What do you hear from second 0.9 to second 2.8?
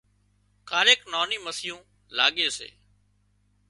ناني مسيون لاڳي سي